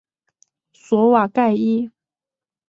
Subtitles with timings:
[0.73, 1.91] 索瓦盖伊。